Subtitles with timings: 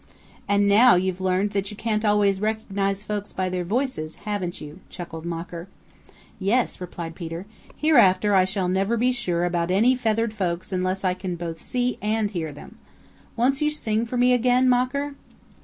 [0.47, 4.79] "And now you've learned that you can't always recognize folks by their voices, haven't you?"
[4.89, 5.67] chuckled Mocker.
[6.39, 7.45] "Yes," replied Peter.
[7.77, 11.99] "Hereafter I shall never be sure about any feathered folks unless I can both see
[12.01, 12.79] and hear them.
[13.37, 15.13] Won't you sing for me again, Mocker?"